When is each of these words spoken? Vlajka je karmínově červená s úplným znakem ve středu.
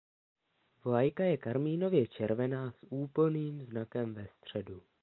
Vlajka 0.83 1.23
je 1.23 1.37
karmínově 1.37 2.07
červená 2.07 2.71
s 2.71 2.83
úplným 2.89 3.61
znakem 3.65 4.13
ve 4.13 4.27
středu. 4.27 4.81